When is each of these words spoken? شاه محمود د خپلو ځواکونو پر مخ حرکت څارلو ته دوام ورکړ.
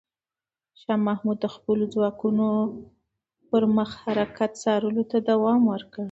شاه 0.81 0.99
محمود 1.07 1.37
د 1.41 1.47
خپلو 1.55 1.83
ځواکونو 1.93 2.47
پر 3.49 3.63
مخ 3.75 3.89
حرکت 4.03 4.51
څارلو 4.63 5.03
ته 5.11 5.17
دوام 5.29 5.61
ورکړ. 5.71 5.99